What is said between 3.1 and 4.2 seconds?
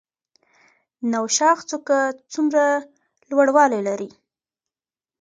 لوړوالی لري؟